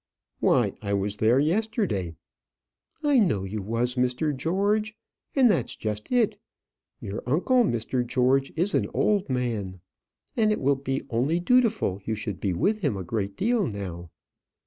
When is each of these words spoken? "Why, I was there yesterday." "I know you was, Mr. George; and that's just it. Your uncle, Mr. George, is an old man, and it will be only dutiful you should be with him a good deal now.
"Why, 0.39 0.73
I 0.81 0.93
was 0.93 1.17
there 1.17 1.37
yesterday." 1.37 2.15
"I 3.03 3.19
know 3.19 3.43
you 3.43 3.61
was, 3.61 3.93
Mr. 3.93 4.35
George; 4.35 4.95
and 5.35 5.47
that's 5.47 5.75
just 5.75 6.11
it. 6.11 6.39
Your 6.99 7.21
uncle, 7.27 7.63
Mr. 7.63 8.03
George, 8.03 8.51
is 8.55 8.73
an 8.73 8.87
old 8.95 9.29
man, 9.29 9.79
and 10.35 10.51
it 10.51 10.59
will 10.59 10.73
be 10.73 11.03
only 11.11 11.39
dutiful 11.39 12.01
you 12.03 12.15
should 12.15 12.39
be 12.39 12.51
with 12.51 12.79
him 12.81 12.97
a 12.97 13.03
good 13.03 13.35
deal 13.35 13.67
now. 13.67 14.09